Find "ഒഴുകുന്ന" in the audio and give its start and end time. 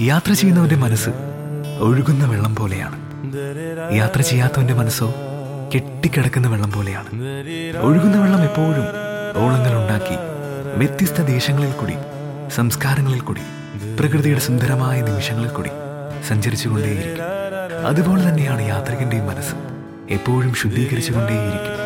1.80-2.26, 7.80-8.20